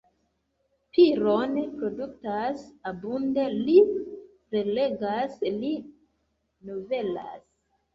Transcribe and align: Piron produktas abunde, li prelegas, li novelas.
Piron 0.95 1.53
produktas 1.81 2.65
abunde, 2.93 3.45
li 3.69 3.79
prelegas, 4.09 5.41
li 5.63 5.75
novelas. 5.89 7.51